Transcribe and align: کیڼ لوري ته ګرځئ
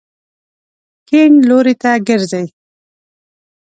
کیڼ 1.07 1.29
لوري 1.47 1.75
ته 1.81 1.91
ګرځئ 2.07 2.45